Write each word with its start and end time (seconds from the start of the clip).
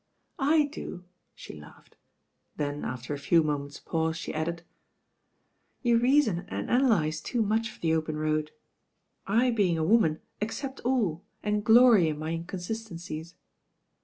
"I 0.39 0.63
do," 0.65 1.03
the 1.47 1.59
laughed, 1.59 1.95
then 2.55 2.83
after 2.83 3.13
a 3.13 3.19
few 3.19 3.43
momenti' 3.43 3.81
pause 3.85 4.17
she 4.17 4.33
added, 4.33 4.63
"You 5.83 5.99
reason 5.99 6.39
and 6.49 6.71
analyse 6.71 7.21
too 7.21 7.43
much 7.43 7.69
for 7.69 7.79
the 7.79 7.93
open 7.93 8.17
road. 8.17 8.49
I 9.27 9.51
being 9.51 9.77
a 9.77 9.83
woman 9.83 10.19
accept 10.41 10.79
all, 10.79 11.23
and 11.43 11.63
glory 11.63 12.09
in 12.09 12.17
my 12.17 12.31
inconsistencies." 12.31 13.35